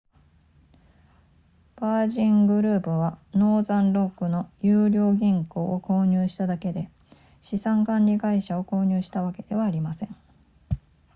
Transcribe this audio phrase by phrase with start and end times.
[1.75, 6.89] ヴァージングループはノーザンロックの優良銀行を購入しただけで
[7.43, 10.15] 資産管理会社を購入したわけではありません